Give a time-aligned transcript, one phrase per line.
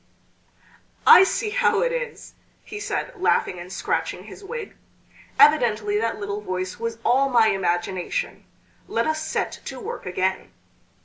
[1.05, 4.75] "I see how it is;" he said, laughing and scratching his wig;
[5.37, 8.45] "evidently that little voice was all my imagination.
[8.87, 10.51] Let us set to work again."